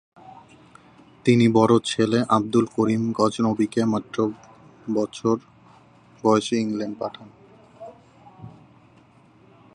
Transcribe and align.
তিনি 1.25 1.45
বড় 1.47 1.73
ছেলে 1.85 2.19
আবদুল 2.29 2.65
করিম 2.75 3.03
গজনবীকে 3.11 3.81
মাত্র 3.85 4.17
বছর 4.93 5.35
বয়সেই 6.23 6.61
ইংল্যান্ড 6.61 6.95
পাঠান। 6.99 7.29